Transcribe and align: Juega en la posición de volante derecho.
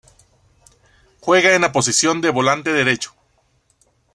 Juega 1.19 1.53
en 1.55 1.61
la 1.61 1.71
posición 1.71 2.21
de 2.21 2.31
volante 2.31 2.73
derecho. 2.73 3.13